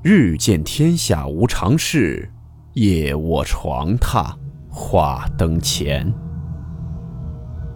[0.00, 2.30] 日见天下无常事，
[2.74, 4.32] 夜卧床榻
[4.70, 6.08] 话灯前。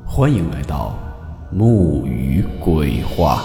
[0.06, 0.96] 欢迎来到
[1.50, 3.42] 木鱼鬼话。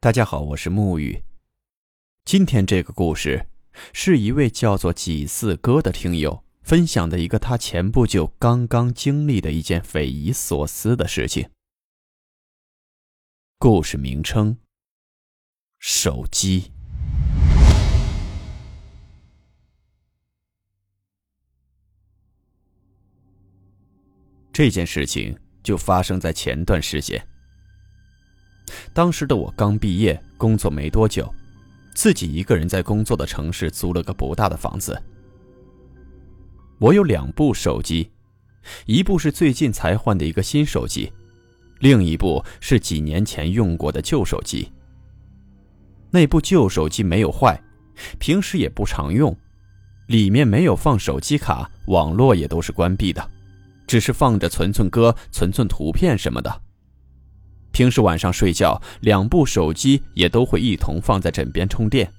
[0.00, 1.22] 大家好，我是木鱼。
[2.24, 3.48] 今天这个故事
[3.92, 6.42] 是一位叫做几四哥的听友。
[6.70, 11.50] 分享的一个他前不久刚刚经历的一件匪夷所思的事情。
[13.58, 14.56] 故事名称：
[15.80, 16.70] 手机。
[24.52, 27.20] 这件事情就发生在前段时间。
[28.94, 31.34] 当时的我刚毕业，工作没多久，
[31.96, 34.96] 自己一个人在工作的城市租了个不大的房子。
[36.80, 38.10] 我有两部手机，
[38.86, 41.12] 一部是最近才换的一个新手机，
[41.80, 44.72] 另一部是几年前用过的旧手机。
[46.10, 47.62] 那部旧手机没有坏，
[48.18, 49.36] 平时也不常用，
[50.06, 53.30] 里面没有放手机卡，网络也都是关闭的，
[53.86, 56.62] 只是放着存存歌、存存图片什么的。
[57.72, 62.10] 平时晚上睡觉，两部手机也都会一同放在枕边充电。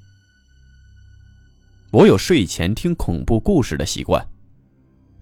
[1.89, 4.23] 我有睡前听恐怖故事的习惯。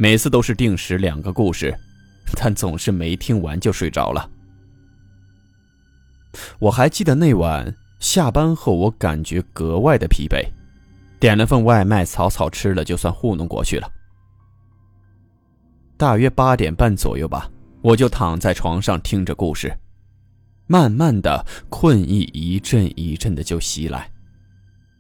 [0.02, 1.78] 每次都是定时两个故事，
[2.38, 4.30] 但总是没听完就睡着了。
[6.58, 10.42] 我还记得那晚下班后，我感觉格外的疲惫，
[11.20, 13.92] 点了份外卖，草草吃了就算糊弄过去了。
[15.98, 19.78] 大约八点半左右吧，我就躺在床上听着故事，
[20.66, 24.10] 慢慢的困意一阵一阵的就袭来，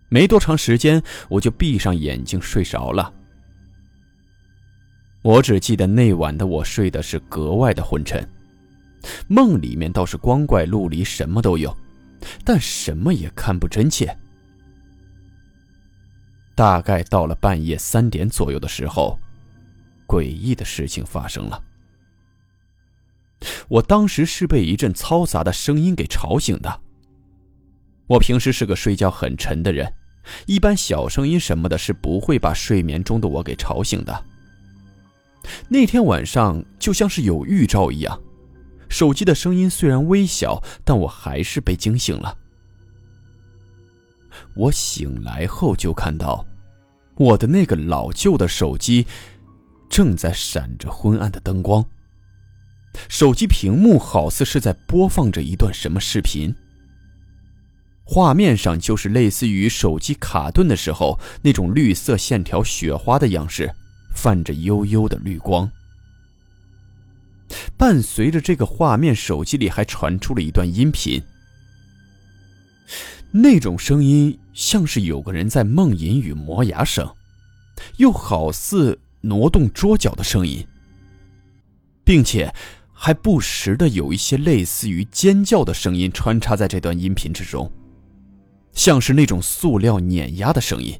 [0.09, 3.13] 没多长时间我就闭上眼睛睡着了。
[5.21, 8.25] 我只记得那晚的我睡的是格外的昏沉，
[9.27, 11.75] 梦里面倒是光怪陆离，什么都有，
[12.45, 14.17] 但什么也看不真切。
[16.55, 19.19] 大概到了半夜三点左右的时候，
[20.07, 21.61] 诡异的事情发生了。
[23.67, 26.81] 我当时是被一阵嘈杂的声音给吵醒的。
[28.07, 29.93] 我平时是个睡觉很沉的人，
[30.45, 34.25] 一般小声音什么的是不会把睡眠中的我给吵醒的。
[35.67, 38.21] 那天晚上就像是有预兆一样，
[38.89, 42.37] 手机的声音虽然微小，但我还是被惊醒了。
[44.55, 46.45] 我醒来后就看到，
[47.15, 49.05] 我的那个老旧的手机
[49.89, 51.83] 正在闪着昏暗的灯光，
[53.07, 56.55] 手机屏幕好似是在播放着一段什么视频，
[58.03, 63.73] 画面上就是类似于手机卡顿的时候那种绿色线条雪花的样式。
[64.21, 65.71] 泛着幽幽的绿光，
[67.77, 71.23] 伴随着这个画面，手机里还传出了一段音频。
[73.31, 77.09] 那种声音像是有个人在梦吟与磨牙声，
[77.95, 80.67] 又好似挪动桌角的声音，
[82.03, 82.53] 并且
[82.91, 87.71] 还不时的有一些类似于尖叫的声音穿插在这段音频之中，
[88.73, 90.99] 像是那种塑料碾压的声音，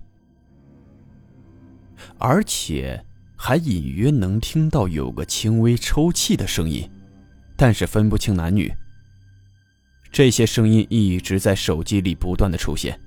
[2.18, 3.04] 而且。
[3.42, 6.88] 还隐约能听到有个轻微抽泣的声音，
[7.56, 8.70] 但是分不清男女。
[10.12, 13.00] 这些声音一直在手机里不断的出现。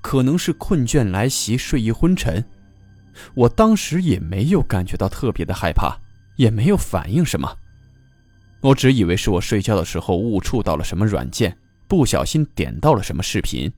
[0.00, 2.44] 可能是困倦来袭，睡意昏沉，
[3.34, 5.98] 我当时也没有感觉到特别的害怕，
[6.36, 7.58] 也没有反应什么。
[8.60, 11.58] 我只以为是我睡觉的时候误触到了什么软件，
[11.88, 13.72] 不小心点到了什么视频。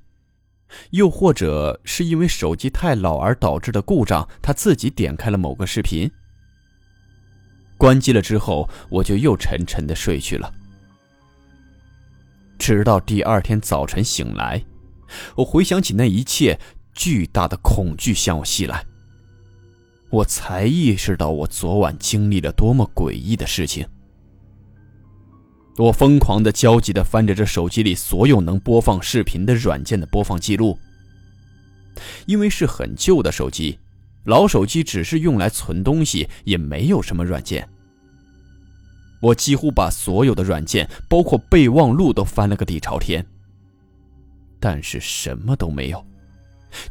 [0.91, 6.10] 又或者是因为手机太老而导致的故障，他自己点开了某个视频，
[7.76, 10.52] 关机了之后，我就又沉沉的睡去了。
[12.58, 14.64] 直到第二天早晨醒来，
[15.36, 16.58] 我回想起那一切，
[16.94, 18.84] 巨大的恐惧向我袭来，
[20.10, 23.87] 我才意识到我昨晚经历了多么诡异的事情。
[25.76, 30.79] 我疯狂的、焦急的翻着这手机里所有能播放视频的软件的播放记录。
[32.26, 33.79] 因为是很旧的手机，
[34.25, 37.69] 老手机只是用来存东西，也没有什么软件。
[39.21, 43.25] 我几乎把所有的软件，包括备忘录都翻了个底朝天，
[44.61, 46.05] 但是什么都没有，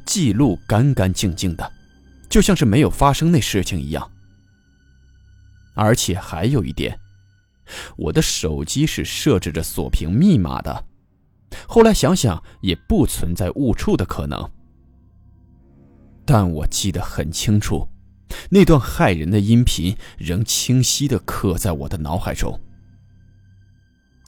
[0.06, 1.72] 记录干干净净的，
[2.30, 4.12] 就像是没有发生那事情一样。
[5.74, 7.00] 而且还有一点。
[7.98, 10.86] 我的手机是设置着锁屏密码的，
[11.68, 14.50] 后来想想也不存在误触的可能。
[16.26, 17.88] 但我记得很清楚，
[18.50, 22.60] 那段骇人的音频仍清晰地刻在我的脑海中。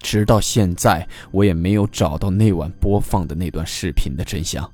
[0.01, 4.69] 直到现在，我也没有找到那晚播放的那段视频的真相。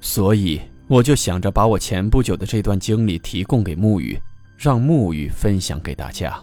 [0.00, 4.18] 所以，我就想着把我前不久的这段经历提供给沐雨，
[4.56, 6.42] 让沐雨分享给大家。